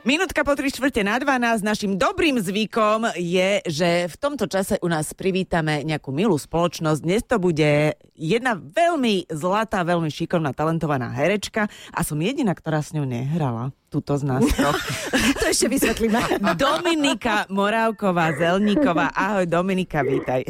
Minútka 0.00 0.40
po 0.48 0.56
3 0.56 0.72
čtvrte 0.72 1.04
na 1.04 1.20
12. 1.20 1.60
Našim 1.60 1.92
dobrým 2.00 2.40
zvykom 2.40 3.12
je, 3.20 3.60
že 3.68 4.08
v 4.08 4.16
tomto 4.16 4.48
čase 4.48 4.80
u 4.80 4.88
nás 4.88 5.12
privítame 5.12 5.84
nejakú 5.84 6.08
milú 6.08 6.40
spoločnosť. 6.40 7.04
Dnes 7.04 7.20
to 7.20 7.36
bude 7.36 8.00
jedna 8.16 8.56
veľmi 8.56 9.28
zlatá, 9.28 9.84
veľmi 9.84 10.08
šikovná, 10.08 10.56
talentovaná 10.56 11.12
herečka 11.12 11.68
a 11.92 12.00
som 12.00 12.16
jediná, 12.16 12.56
ktorá 12.56 12.80
s 12.80 12.96
ňou 12.96 13.04
nehrala. 13.04 13.76
Tuto 13.92 14.16
z 14.16 14.24
nás 14.24 14.40
troch. 14.56 14.80
to 15.44 15.52
ešte 15.52 15.68
vysvetlíme. 15.68 16.48
Dominika 16.56 17.44
Morávková 17.52 18.40
Zelníková. 18.40 19.12
Ahoj 19.12 19.44
Dominika, 19.52 20.00
vítaj. 20.00 20.48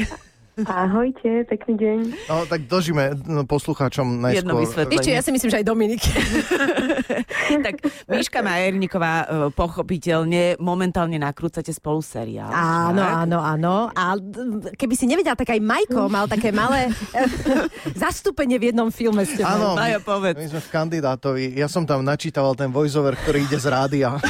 Ahojte, 0.67 1.47
pekný 1.49 1.75
deň. 1.79 1.99
No, 2.29 2.45
tak 2.45 2.67
dožíme 2.67 3.17
no, 3.25 3.47
poslucháčom 3.47 4.21
najskôr. 4.21 4.41
Jedno 4.45 4.55
vysvetlenie. 4.59 5.01
Ešte, 5.01 5.13
ja 5.15 5.23
si 5.25 5.31
myslím, 5.33 5.51
že 5.53 5.59
aj 5.63 5.67
Dominik. 5.67 6.03
tak 7.67 7.75
Miška 8.11 8.41
Majerníková 8.43 9.15
e, 9.21 9.27
pochopiteľne 9.55 10.59
momentálne 10.59 11.17
nakrúcate 11.17 11.71
spolu 11.73 12.03
seriál. 12.03 12.51
Áno, 12.51 13.01
tak? 13.01 13.13
áno, 13.27 13.39
áno. 13.39 13.75
A 13.95 14.17
keby 14.75 14.95
si 14.97 15.07
nevedel, 15.07 15.37
tak 15.37 15.53
aj 15.53 15.61
Majko 15.63 16.11
mal 16.11 16.27
také 16.27 16.51
malé 16.51 16.91
zastúpenie 18.03 18.59
v 18.59 18.75
jednom 18.75 18.89
filme 18.91 19.23
s 19.25 19.37
tebou. 19.37 19.75
Áno, 19.75 19.79
Majo, 19.79 19.99
povedz. 20.03 20.39
my 20.41 20.47
sme 20.51 20.61
v 20.61 20.71
kandidátovi. 20.71 21.45
Ja 21.57 21.69
som 21.69 21.87
tam 21.87 22.03
načítaval 22.03 22.57
ten 22.59 22.73
voiceover, 22.73 23.15
ktorý 23.15 23.47
ide 23.47 23.59
z 23.61 23.67
rádia. 23.71 24.17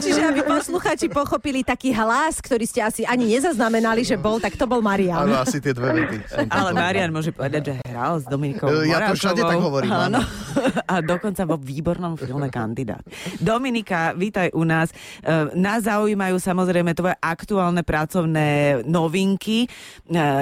Čiže 0.00 0.22
aby 0.22 0.40
posluchači 0.46 1.10
pochopili 1.10 1.66
taký 1.66 1.90
hlas, 1.90 2.38
ktorý 2.38 2.64
ste 2.64 2.80
asi 2.80 3.02
ani 3.02 3.36
nezaznamenali, 3.36 4.06
že 4.06 4.14
bol, 4.14 4.38
tak 4.38 4.49
to 4.56 4.66
bol 4.66 4.80
Marian. 4.82 5.26
Áno, 5.26 5.42
asi 5.42 5.58
tie 5.58 5.74
dve 5.74 5.94
vety. 5.94 6.18
Ale. 6.50 6.70
Marian 6.74 7.10
môže 7.10 7.30
povedať, 7.34 7.62
že 7.70 7.72
hral 7.86 8.22
s 8.22 8.26
Dominikou 8.26 8.70
ja 8.86 9.10
to 9.10 9.14
všade 9.18 9.42
tak 9.42 9.60
hovorím, 9.60 9.90
áno. 9.92 10.20
A 10.92 11.00
dokonca 11.00 11.42
vo 11.46 11.56
výbornom 11.56 12.18
filme 12.18 12.50
Kandidát. 12.50 13.02
Dominika, 13.38 14.12
vítaj 14.16 14.50
u 14.54 14.64
nás. 14.66 14.90
E, 15.22 15.52
Nás 15.56 15.86
zaujímajú 15.86 16.36
samozrejme 16.38 16.92
tvoje 16.94 17.16
aktuálne 17.20 17.82
pracovné 17.86 18.80
novinky. 18.86 19.66
E, 19.66 19.68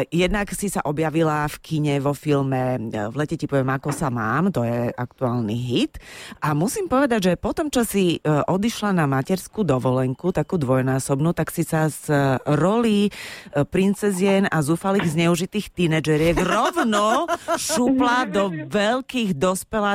Jednak 0.08 0.50
si 0.54 0.72
sa 0.72 0.84
objavila 0.84 1.44
v 1.48 1.56
kine 1.60 1.94
vo 2.00 2.16
filme 2.16 2.90
e, 2.90 3.08
V 3.12 3.14
lete 3.16 3.36
ti 3.36 3.44
poviem, 3.44 3.68
ako 3.72 3.90
sa 3.92 4.08
mám, 4.08 4.50
to 4.52 4.64
je 4.64 4.92
aktuálny 4.92 5.56
hit. 5.56 6.00
A 6.40 6.52
musím 6.56 6.88
povedať, 6.88 7.32
že 7.32 7.40
potom, 7.40 7.68
čo 7.68 7.84
si 7.84 8.20
odišla 8.24 8.94
na 8.94 9.04
materskú 9.06 9.62
dovolenku, 9.62 10.32
takú 10.32 10.56
dvojnásobnú, 10.60 11.32
tak 11.34 11.52
si 11.52 11.62
sa 11.64 11.90
z 11.90 12.10
roli 12.44 13.10
princezien 13.70 14.48
a 14.48 14.60
zúfalých 14.64 15.14
zneužitých 15.14 15.72
tínedžeriek 15.72 16.36
rovno 16.38 17.28
šupla 17.56 18.28
do 18.28 18.50
veľkých 18.68 19.36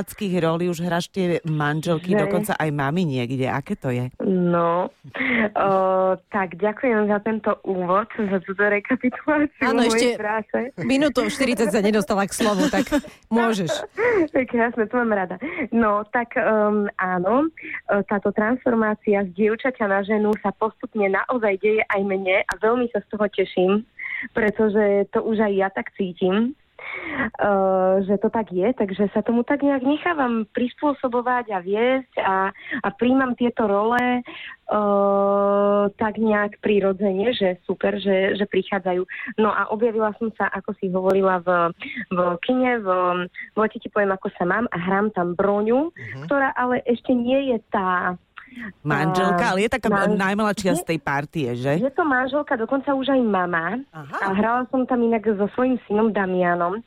dospeláckých 0.03 0.33
rolí. 0.43 0.65
Už 0.67 0.83
hráš 0.83 1.07
tie 1.07 1.39
manželky, 1.47 2.11
Že? 2.11 2.19
dokonca 2.27 2.53
aj 2.59 2.69
mami 2.69 3.03
niekde. 3.07 3.47
Aké 3.47 3.79
to 3.79 3.87
je? 3.89 4.11
No, 4.19 4.91
o, 5.55 5.69
tak 6.29 6.59
ďakujem 6.59 7.07
za 7.07 7.19
tento 7.23 7.51
úvod, 7.63 8.07
za 8.11 8.39
túto 8.43 8.63
rekapituláciu 8.67 9.63
Áno, 9.63 9.87
ešte- 9.87 10.19
práce. 10.19 10.57
Minútu 10.83 11.23
40 11.31 11.71
sa 11.71 11.79
nedostala 11.79 12.27
k 12.27 12.35
slovu, 12.35 12.67
tak 12.67 12.91
môžeš. 13.31 13.71
Tak 14.35 14.47
jasne, 14.51 14.83
to 14.91 14.95
mám 14.99 15.15
rada. 15.15 15.39
No, 15.71 16.03
tak 16.11 16.35
um, 16.35 16.91
áno, 16.99 17.47
táto 17.88 18.35
transformácia 18.35 19.23
z 19.23 19.29
dievčaťa 19.33 19.85
na 19.88 20.03
ženu 20.03 20.35
sa 20.43 20.51
postupne 20.51 21.07
naozaj 21.07 21.55
deje 21.63 21.83
aj 21.88 22.01
mne 22.03 22.43
a 22.43 22.53
veľmi 22.59 22.91
sa 22.91 22.99
z 22.99 23.07
toho 23.15 23.25
teším, 23.31 23.71
pretože 24.35 25.07
to 25.15 25.23
už 25.23 25.39
aj 25.39 25.53
ja 25.55 25.69
tak 25.71 25.91
cítim. 25.95 26.55
Uh, 27.38 28.02
že 28.05 28.17
to 28.17 28.29
tak 28.29 28.49
je, 28.49 28.73
takže 28.73 29.09
sa 29.13 29.21
tomu 29.21 29.45
tak 29.45 29.61
nejak 29.61 29.85
nechávam 29.85 30.45
prispôsobovať 30.49 31.45
a 31.53 31.59
viesť 31.61 32.13
a, 32.21 32.49
a 32.81 32.88
príjmam 32.93 33.38
tieto 33.38 33.69
role 33.69 34.21
uh, 34.23 35.83
tak 35.94 36.17
nejak 36.17 36.57
prirodzene, 36.63 37.33
že 37.33 37.61
super, 37.66 37.97
že, 38.01 38.38
že 38.38 38.45
prichádzajú. 38.49 39.05
No 39.38 39.53
a 39.53 39.69
objavila 39.69 40.13
som 40.17 40.34
sa, 40.38 40.50
ako 40.53 40.73
si 40.79 40.89
hovorila, 40.89 41.41
v, 41.44 41.50
v 42.13 42.17
kine, 42.45 42.81
v, 42.81 42.88
v 43.29 43.57
lete 43.57 43.78
ti 43.78 43.90
poviem, 43.90 44.13
ako 44.13 44.34
sa 44.34 44.45
mám 44.45 44.66
a 44.73 44.78
hrám 44.78 45.13
tam 45.13 45.38
Broňu, 45.38 45.94
ktorá 46.25 46.53
ale 46.57 46.81
ešte 46.90 47.13
nie 47.13 47.53
je 47.53 47.57
tá 47.69 48.17
Manželka, 48.84 49.44
ale 49.56 49.66
je 49.66 49.69
taká 49.72 49.90
Man- 49.90 50.19
najmladšia 50.19 50.75
z 50.80 50.84
tej 50.84 51.00
partie, 51.00 51.50
že? 51.56 51.80
je 51.80 51.91
to 51.91 52.03
manželka, 52.03 52.56
dokonca 52.56 52.91
už 52.94 53.14
aj 53.14 53.22
mama. 53.24 53.80
Aha. 53.91 54.18
A 54.24 54.28
hrala 54.36 54.62
som 54.69 54.84
tam 54.88 55.03
inak 55.03 55.24
so 55.24 55.47
svojím 55.56 55.80
synom 55.88 56.12
Damianom. 56.12 56.80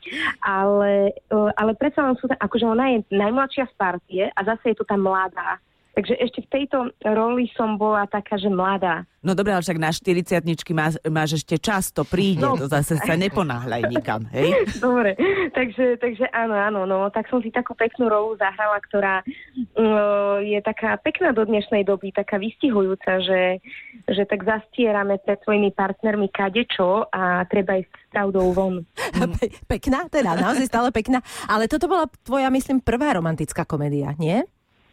Ale, 0.45 1.17
e, 1.17 1.39
ale 1.57 1.73
predsa 1.75 2.05
len 2.05 2.17
sú 2.21 2.29
tam, 2.29 2.39
akože 2.39 2.65
ona 2.69 2.97
je 2.97 2.99
najmladšia 3.13 3.65
z 3.71 3.75
partie 3.77 4.25
a 4.31 4.41
zase 4.45 4.73
je 4.73 4.77
tu 4.79 4.85
tá 4.85 4.95
mladá. 4.95 5.59
Takže 5.97 6.13
ešte 6.21 6.45
v 6.45 6.49
tejto 6.53 6.93
roli 7.09 7.49
som 7.57 7.81
bola 7.81 8.05
taká, 8.05 8.37
že 8.37 8.53
mladá. 8.53 9.09
No 9.25 9.33
dobré, 9.33 9.57
ale 9.57 9.65
však 9.65 9.81
na 9.81 9.89
40 9.89 10.45
máš, 10.77 11.01
máš 11.09 11.41
ešte 11.41 11.57
čas, 11.57 11.89
to 11.89 12.05
príde, 12.05 12.45
No. 12.45 12.53
to 12.53 12.69
zase 12.69 13.01
sa 13.01 13.17
neponáhľaj 13.17 13.83
nikam, 13.89 14.29
hej? 14.29 14.53
Dobre, 14.85 15.17
takže, 15.57 15.97
takže 15.97 16.29
áno, 16.37 16.53
áno, 16.53 16.85
no, 16.85 17.09
tak 17.09 17.33
som 17.33 17.41
si 17.41 17.49
takú 17.49 17.73
peknú 17.73 18.13
rolu 18.13 18.37
zahrala, 18.37 18.77
ktorá 18.85 19.25
uh, 19.25 20.37
je 20.45 20.61
taká 20.61 21.01
pekná 21.01 21.33
do 21.33 21.49
dnešnej 21.49 21.89
doby, 21.89 22.13
taká 22.13 22.37
vystihujúca, 22.37 23.19
že, 23.25 23.65
že 24.05 24.23
tak 24.29 24.45
zastierame 24.45 25.17
pred 25.25 25.41
svojimi 25.43 25.73
partnermi 25.73 26.29
kadečo 26.29 27.09
a 27.09 27.49
treba 27.49 27.81
ísť 27.81 27.89
s 27.89 28.07
pravdou 28.13 28.53
von. 28.53 28.85
Pe- 29.41 29.53
pekná, 29.65 30.07
teda, 30.13 30.37
naozaj 30.37 30.69
stále 30.69 30.93
pekná. 30.93 31.25
Ale 31.49 31.67
toto 31.67 31.89
bola 31.89 32.05
tvoja, 32.21 32.53
myslím, 32.53 32.85
prvá 32.85 33.17
romantická 33.17 33.65
komédia, 33.65 34.13
nie? 34.21 34.45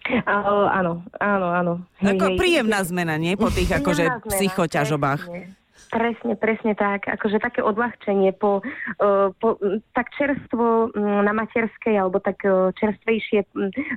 Uh, 0.04 0.68
áno, 0.68 1.00
áno, 1.24 1.48
áno. 1.48 1.74
Ako 2.04 2.36
príjemná 2.36 2.84
zmena, 2.84 3.16
nie? 3.16 3.40
Po 3.40 3.48
tých 3.48 3.72
akože 3.72 4.04
zmena, 4.04 4.28
psychoťažobách. 4.28 5.22
Presne. 5.32 5.62
Presne, 5.94 6.34
presne 6.34 6.74
tak. 6.74 7.06
Akože 7.06 7.38
také 7.38 7.62
odľahčenie 7.62 8.34
po, 8.34 8.66
uh, 8.66 9.30
po 9.38 9.62
tak 9.94 10.10
čerstvo 10.18 10.90
na 10.98 11.30
materskej 11.38 12.02
alebo 12.02 12.18
tak 12.18 12.42
uh, 12.50 12.74
čerstvejšie 12.74 13.46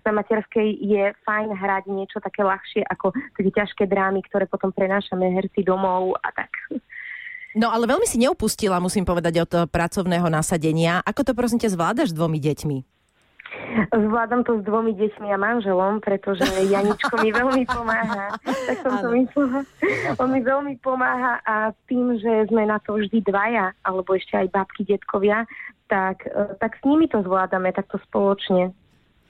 na 0.04 0.12
materskej 0.12 0.76
je 0.76 1.16
fajn 1.24 1.56
hrať 1.56 1.88
niečo 1.88 2.20
také 2.20 2.44
ľahšie 2.44 2.84
ako 2.84 3.16
také 3.32 3.48
ťažké 3.48 3.88
drámy, 3.88 4.20
ktoré 4.28 4.44
potom 4.44 4.76
prenášame 4.76 5.24
herci 5.40 5.64
domov 5.64 6.20
a 6.20 6.28
tak. 6.36 6.52
No 7.56 7.72
ale 7.72 7.88
veľmi 7.88 8.04
si 8.04 8.20
neupustila, 8.20 8.76
musím 8.76 9.08
povedať, 9.08 9.40
od 9.40 9.48
toho 9.48 9.64
pracovného 9.64 10.28
nasadenia. 10.28 11.00
Ako 11.00 11.24
to 11.24 11.32
prosím 11.32 11.56
ťa 11.64 11.72
zvládaš 11.72 12.12
s 12.12 12.16
dvomi 12.20 12.36
deťmi? 12.36 12.95
Zvládam 13.92 14.46
to 14.46 14.60
s 14.60 14.62
dvomi 14.64 14.96
deťmi 14.96 15.28
a 15.32 15.38
manželom, 15.38 16.00
pretože 16.00 16.46
Janičko 16.70 17.20
mi 17.20 17.30
veľmi 17.34 17.64
pomáha. 17.68 18.32
Tak 18.42 18.76
som 18.80 18.92
to 19.02 19.08
myslela. 19.12 19.60
On 20.22 20.28
mi 20.32 20.40
veľmi 20.40 20.74
pomáha 20.80 21.42
a 21.44 21.76
tým, 21.90 22.16
že 22.16 22.48
sme 22.48 22.64
na 22.64 22.80
to 22.80 22.96
vždy 22.96 23.20
dvaja, 23.26 23.76
alebo 23.84 24.16
ešte 24.16 24.38
aj 24.38 24.54
babky, 24.54 24.86
detkovia, 24.86 25.44
tak, 25.90 26.26
eh, 26.26 26.56
tak 26.58 26.78
s 26.78 26.82
nimi 26.86 27.06
to 27.10 27.22
zvládame 27.22 27.70
takto 27.74 28.00
spoločne. 28.08 28.72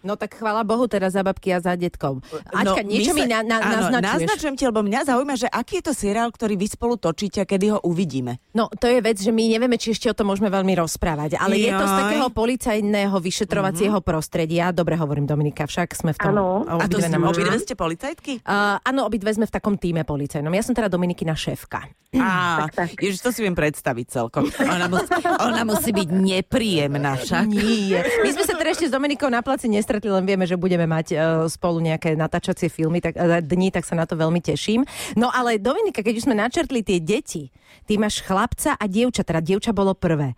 No 0.06 0.14
tak 0.14 0.32
chvála 0.32 0.62
Bohu 0.62 0.86
teda 0.86 1.10
za 1.10 1.20
babky 1.20 1.50
a 1.50 1.58
za 1.58 1.74
detkov. 1.74 2.22
Aťka, 2.46 2.62
No, 2.78 2.88
niečo 2.88 3.10
mi 3.10 3.26
na, 3.26 3.42
na, 3.42 3.58
áno, 3.58 3.90
naznačuješ. 3.90 4.22
naznačujem 4.22 4.54
ti, 4.54 4.64
lebo 4.64 4.80
mňa 4.80 5.00
zaujíma, 5.04 5.34
že 5.34 5.48
aký 5.48 5.74
je 5.76 5.84
to 5.84 5.92
seriál, 5.92 6.30
ktorý 6.30 6.54
vy 6.54 6.66
spolu 6.68 6.94
točíte 6.94 7.38
a 7.38 7.44
kedy 7.44 7.66
ho 7.68 7.78
uvidíme. 7.82 8.38
No, 8.52 8.70
to 8.70 8.86
je 8.86 9.00
vec, 9.00 9.16
že 9.16 9.28
my 9.28 9.42
nevieme, 9.48 9.74
či 9.74 9.90
ešte 9.90 10.06
o 10.06 10.14
tom 10.14 10.28
môžeme 10.28 10.46
veľmi 10.46 10.72
rozprávať, 10.76 11.34
ale 11.36 11.58
je 11.58 11.68
to 11.68 11.82
z 11.82 11.90
Joj. 11.90 12.00
takého 12.00 12.26
policajného 12.30 13.16
vyšetrovacieho 13.16 13.98
prostredia. 14.00 14.70
Dobre 14.70 14.94
hovorím, 14.94 15.24
Dominika, 15.24 15.64
však 15.64 15.90
sme 15.90 16.12
v 16.12 16.18
tom. 16.18 16.32
Áno. 16.32 16.46
A 16.64 16.84
to 16.84 16.98
nám- 16.98 17.26
obidve 17.26 17.58
ste 17.58 17.74
policajtky? 17.74 18.40
Uh, 18.40 18.78
áno, 18.80 19.04
obidve 19.04 19.30
sme 19.30 19.44
v 19.44 19.52
takom 19.52 19.74
týme 19.74 20.02
policajnom. 20.02 20.48
Ja 20.48 20.62
som 20.62 20.70
teda 20.70 20.86
Dominikina 20.86 21.32
šéfka. 21.32 21.88
Á, 22.14 22.70
ježiš, 22.96 23.18
to 23.18 23.28
si 23.28 23.40
viem 23.40 23.52
predstaviť 23.52 24.06
celkom. 24.08 24.46
Ona 24.48 24.86
musí, 24.86 25.10
ona 25.38 25.62
musí 25.64 25.90
byť 25.90 26.08
nepríjemná 26.08 27.18
však. 27.18 27.44
Nie. 27.46 28.00
My 28.22 28.30
sme 28.30 28.42
sa 28.42 28.54
teda 28.54 28.70
ešte 28.70 28.86
s 28.86 28.92
Dominikou 28.92 29.26
na 29.26 29.40
placi 29.40 29.66
nestretli, 29.66 29.95
len 30.04 30.28
vieme, 30.28 30.44
že 30.44 30.60
budeme 30.60 30.84
mať 30.84 31.06
uh, 31.14 31.18
spolu 31.48 31.80
nejaké 31.80 32.12
natáčacie 32.12 32.68
filmy, 32.68 33.00
tak, 33.00 33.16
uh, 33.16 33.40
dni, 33.40 33.72
tak 33.72 33.88
sa 33.88 33.96
na 33.96 34.04
to 34.04 34.18
veľmi 34.18 34.44
teším. 34.44 34.84
No 35.16 35.32
ale 35.32 35.56
Dominika, 35.56 36.04
keď 36.04 36.20
už 36.20 36.26
sme 36.28 36.36
načrtli 36.36 36.84
tie 36.84 37.00
deti, 37.00 37.48
ty 37.88 37.96
máš 37.96 38.20
chlapca 38.20 38.76
a 38.76 38.84
dievča, 38.84 39.24
teda 39.24 39.40
dievča 39.40 39.72
bolo 39.72 39.96
prvé. 39.96 40.36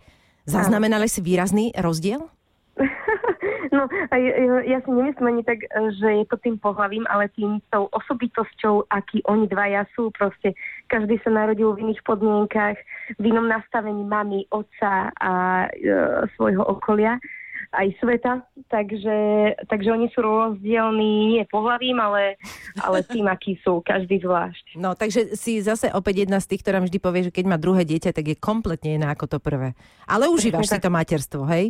Zaznamenali 0.49 1.05
si 1.05 1.19
výrazný 1.21 1.75
rozdiel? 1.75 2.23
No, 3.69 3.85
ja, 4.65 4.81
si 4.81 4.89
nemyslím 4.89 5.27
ani 5.29 5.43
tak, 5.45 5.61
eh, 5.61 5.93
že 5.93 6.09
je 6.23 6.25
to 6.25 6.41
tým 6.41 6.57
pohlavím, 6.57 7.05
ale 7.05 7.29
tým 7.37 7.61
tou 7.69 7.85
osobitosťou, 7.93 8.89
akí 8.89 9.21
oni 9.29 9.45
dvaja 9.45 9.85
sú. 9.93 10.09
Proste 10.09 10.57
každý 10.89 11.21
sa 11.21 11.29
narodil 11.29 11.77
v 11.77 11.85
iných 11.85 12.01
podmienkach, 12.01 12.81
v 13.21 13.23
inom 13.29 13.45
nastavení 13.45 14.01
mamy, 14.01 14.49
otca 14.49 15.13
a 15.21 15.31
e, 15.69 15.87
svojho 16.33 16.65
okolia 16.65 17.21
aj 17.69 17.87
sveta, 18.01 18.41
takže, 18.67 19.17
takže 19.69 19.89
oni 19.93 20.07
sú 20.09 20.25
rozdielní 20.25 21.37
nie 21.37 21.43
pohlavím, 21.45 22.01
ale, 22.01 22.41
ale 22.81 23.05
tým, 23.05 23.29
akí 23.29 23.61
sú, 23.61 23.85
každý 23.85 24.21
zvlášť. 24.25 24.73
No, 24.73 24.97
takže 24.97 25.37
si 25.37 25.61
zase 25.61 25.93
opäť 25.93 26.25
jedna 26.25 26.41
z 26.41 26.49
tých, 26.49 26.61
ktorá 26.65 26.81
vždy 26.81 26.97
povie, 26.97 27.21
že 27.29 27.35
keď 27.35 27.45
má 27.45 27.57
druhé 27.61 27.85
dieťa, 27.85 28.09
tak 28.15 28.25
je 28.25 28.37
kompletne 28.37 28.97
iná 28.97 29.13
ako 29.13 29.25
to 29.25 29.37
prvé. 29.37 29.77
Ale 30.09 30.25
užívaš 30.33 30.65
si 30.65 30.79
to 30.81 30.89
materstvo, 30.89 31.45
hej? 31.45 31.69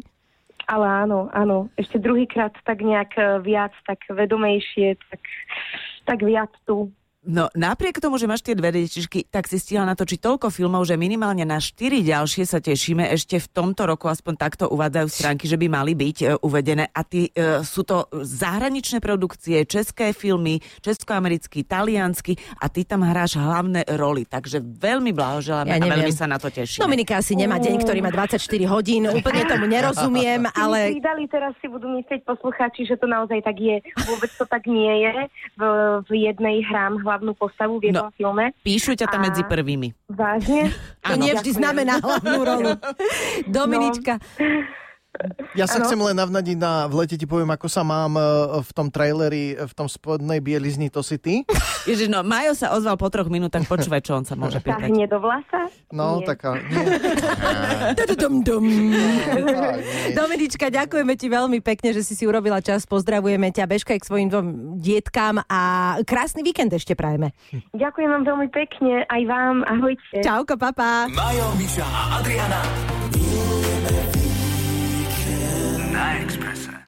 Ale 0.70 0.86
áno, 0.86 1.28
áno, 1.34 1.68
ešte 1.76 1.98
druhýkrát 1.98 2.54
tak 2.62 2.86
nejak 2.86 3.18
e, 3.18 3.42
viac, 3.42 3.74
tak 3.90 4.06
vedomejšie, 4.06 5.02
tak 5.10 5.22
tak 6.10 6.26
viac 6.26 6.50
tu. 6.66 6.90
No 7.20 7.52
napriek 7.52 8.00
tomu, 8.00 8.16
že 8.16 8.32
máš 8.32 8.40
tie 8.40 8.56
dve 8.56 8.72
detičky, 8.72 9.28
tak 9.28 9.44
si 9.52 9.60
stihla 9.60 9.84
natočiť 9.92 10.24
toľko 10.24 10.48
filmov, 10.56 10.88
že 10.88 10.96
minimálne 10.96 11.44
na 11.44 11.60
štyri 11.60 12.00
ďalšie 12.00 12.48
sa 12.48 12.64
tešíme. 12.64 13.04
Ešte 13.12 13.44
v 13.44 13.48
tomto 13.52 13.84
roku 13.92 14.08
aspoň 14.08 14.40
takto 14.40 14.72
uvádzajú 14.72 15.08
stránky, 15.12 15.44
že 15.44 15.60
by 15.60 15.68
mali 15.68 16.00
byť 16.00 16.18
e, 16.24 16.26
uvedené. 16.40 16.88
A 16.96 17.04
ty, 17.04 17.28
e, 17.36 17.60
sú 17.68 17.84
to 17.84 18.08
zahraničné 18.24 19.04
produkcie, 19.04 19.68
české 19.68 20.16
filmy, 20.16 20.64
českoamerický, 20.80 21.68
taliansky 21.68 22.40
a 22.56 22.72
ty 22.72 22.88
tam 22.88 23.04
hráš 23.04 23.36
hlavné 23.36 23.84
roli. 24.00 24.24
Takže 24.24 24.64
veľmi 24.64 25.12
blahoželáme 25.12 25.76
Ja 25.76 25.84
a 25.84 25.92
veľmi 25.92 26.16
sa 26.16 26.24
na 26.24 26.40
to 26.40 26.48
tešíme. 26.48 26.88
Dominika 26.88 27.20
asi 27.20 27.36
nemá 27.36 27.60
deň, 27.60 27.84
ktorý 27.84 28.00
má 28.00 28.16
24 28.16 28.40
hodín, 28.72 29.12
úplne 29.12 29.44
tomu 29.44 29.68
nerozumiem, 29.68 30.48
Ale... 30.56 30.88
ale 30.88 30.96
Pridali, 30.96 31.28
teraz 31.28 31.52
si 31.60 31.68
budú 31.68 31.92
myslieť 32.00 32.24
poslucháči, 32.24 32.88
že 32.88 32.96
to 32.96 33.12
naozaj 33.12 33.44
tak 33.44 33.60
je. 33.60 33.84
Vôbec 34.08 34.32
to 34.40 34.48
tak 34.48 34.64
nie 34.72 35.04
je. 35.04 35.28
V, 35.60 35.62
v 36.08 36.12
jednej 36.32 36.64
hrám 36.64 37.09
hlavnú 37.10 37.34
postavu 37.34 37.78
v 37.78 37.90
jednom 37.90 38.08
No. 38.08 38.14
filme. 38.14 38.54
Píšu 38.60 38.94
ťa 38.94 39.10
tam 39.10 39.20
A- 39.20 39.26
medzi 39.26 39.42
prvými. 39.44 39.98
Vážne? 40.08 40.70
to 41.02 41.14
nevždy 41.16 41.50
Ďakujem. 41.50 41.58
znamená 41.58 41.94
hlavnú 41.98 42.40
rolu. 42.40 42.70
Dominička, 43.50 44.22
Ja 45.52 45.66
sa 45.66 45.78
Áno. 45.78 45.86
chcem 45.86 46.00
len 46.00 46.16
navnadiť 46.16 46.56
na, 46.56 46.86
v 46.86 46.96
lete 46.98 47.16
ti 47.16 47.24
poviem, 47.24 47.50
ako 47.50 47.66
sa 47.66 47.82
mám 47.82 48.14
e, 48.14 48.24
v 48.60 48.72
tom 48.72 48.88
traileri, 48.88 49.56
v 49.56 49.74
tom 49.74 49.86
spodnej 49.86 50.40
bielizni, 50.40 50.88
to 50.88 51.00
si 51.00 51.18
ty. 51.18 51.44
Ježiš, 51.90 52.08
no 52.08 52.22
Majo 52.22 52.54
sa 52.54 52.72
ozval 52.72 52.96
po 52.96 53.08
troch 53.08 53.28
minútach, 53.28 53.64
počúvaj, 53.64 54.00
čo 54.00 54.14
on 54.14 54.24
sa 54.24 54.34
môže 54.34 54.60
Tá 54.62 54.78
pýtať. 54.78 54.90
hnedovlasa? 54.90 55.60
No, 55.90 56.20
Nie. 56.20 56.28
taká... 56.28 56.50
Dum, 58.20 58.44
dum. 58.44 58.66
Dominička, 60.12 60.68
ďakujeme 60.68 61.16
ti 61.16 61.28
veľmi 61.28 61.60
pekne, 61.62 61.92
že 61.92 62.02
si 62.02 62.14
si 62.14 62.24
urobila 62.24 62.60
čas. 62.60 62.84
Pozdravujeme 62.84 63.50
ťa, 63.50 63.64
bežka 63.66 63.96
k 63.96 64.04
svojim 64.04 64.28
dvom 64.28 64.48
dietkám 64.78 65.40
a 65.46 65.62
krásny 66.04 66.44
víkend 66.44 66.70
ešte 66.70 66.94
prajeme. 66.94 67.32
Ďakujem 67.72 68.10
vám 68.10 68.24
veľmi 68.26 68.48
pekne, 68.50 69.08
aj 69.08 69.22
vám, 69.24 69.56
ahojte. 69.66 70.20
Čauko, 70.20 70.60
papa. 70.60 71.08
Majo, 71.08 71.48
Miša 71.56 71.86
a 71.86 72.02
Adriana. 72.20 72.99
Express. 76.00 76.70